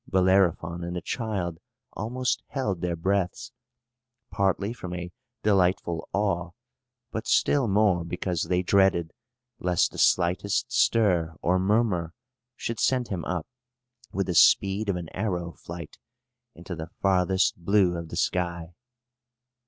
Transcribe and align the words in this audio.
Bellerophon 0.07 0.83
and 0.83 0.95
the 0.95 1.01
child 1.01 1.59
almost 1.93 2.41
held 2.47 2.81
their 2.81 2.95
breaths, 2.95 3.51
partly 4.31 4.73
from 4.73 4.95
a 4.95 5.11
delightful 5.43 6.09
awe, 6.11 6.53
but 7.11 7.27
still 7.27 7.67
more 7.67 8.03
because 8.03 8.45
they 8.45 8.63
dreaded 8.63 9.13
lest 9.59 9.91
the 9.91 9.99
slightest 9.99 10.71
stir 10.71 11.35
or 11.43 11.59
murmur 11.59 12.15
should 12.55 12.79
send 12.79 13.09
him 13.09 13.23
up, 13.25 13.45
with 14.11 14.25
the 14.25 14.33
speed 14.33 14.89
of 14.89 14.95
an 14.95 15.09
arrow 15.13 15.51
flight, 15.51 15.99
into 16.55 16.75
the 16.75 16.89
farthest 17.03 17.57
blue 17.63 17.95
of 17.95 18.09
the 18.09 18.17
sky. 18.17 18.73